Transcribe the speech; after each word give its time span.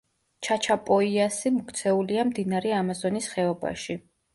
ჩაჩაპოიასი 0.47 1.53
მოქცეულია 1.59 2.27
მდინარე 2.33 2.77
ამაზონის 2.83 3.33
ხეობაში. 3.37 4.05